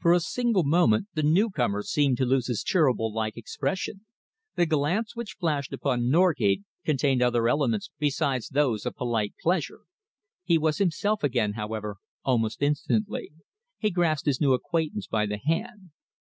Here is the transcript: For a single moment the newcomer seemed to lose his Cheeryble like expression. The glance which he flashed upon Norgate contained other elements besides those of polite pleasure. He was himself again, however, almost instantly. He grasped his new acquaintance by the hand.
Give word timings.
For 0.00 0.12
a 0.12 0.18
single 0.18 0.64
moment 0.64 1.06
the 1.14 1.22
newcomer 1.22 1.84
seemed 1.84 2.16
to 2.16 2.24
lose 2.24 2.48
his 2.48 2.64
Cheeryble 2.64 3.14
like 3.14 3.36
expression. 3.36 4.00
The 4.56 4.66
glance 4.66 5.14
which 5.14 5.34
he 5.34 5.38
flashed 5.38 5.72
upon 5.72 6.10
Norgate 6.10 6.62
contained 6.84 7.22
other 7.22 7.46
elements 7.48 7.88
besides 8.00 8.48
those 8.48 8.84
of 8.84 8.96
polite 8.96 9.34
pleasure. 9.40 9.82
He 10.42 10.58
was 10.58 10.78
himself 10.78 11.22
again, 11.22 11.52
however, 11.52 11.98
almost 12.24 12.62
instantly. 12.62 13.30
He 13.78 13.92
grasped 13.92 14.26
his 14.26 14.40
new 14.40 14.54
acquaintance 14.54 15.06
by 15.06 15.24
the 15.26 15.38
hand. 15.38 15.90